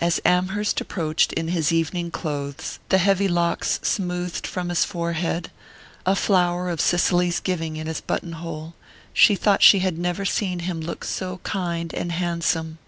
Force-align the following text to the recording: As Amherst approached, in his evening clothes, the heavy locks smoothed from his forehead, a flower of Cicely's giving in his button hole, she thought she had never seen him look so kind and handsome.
As 0.00 0.20
Amherst 0.24 0.80
approached, 0.80 1.32
in 1.32 1.46
his 1.46 1.70
evening 1.70 2.10
clothes, 2.10 2.80
the 2.88 2.98
heavy 2.98 3.28
locks 3.28 3.78
smoothed 3.84 4.48
from 4.48 4.68
his 4.68 4.84
forehead, 4.84 5.48
a 6.04 6.16
flower 6.16 6.68
of 6.68 6.80
Cicely's 6.80 7.38
giving 7.38 7.76
in 7.76 7.86
his 7.86 8.00
button 8.00 8.32
hole, 8.32 8.74
she 9.12 9.36
thought 9.36 9.62
she 9.62 9.78
had 9.78 9.96
never 9.96 10.24
seen 10.24 10.58
him 10.66 10.80
look 10.80 11.04
so 11.04 11.38
kind 11.44 11.94
and 11.94 12.10
handsome. 12.10 12.78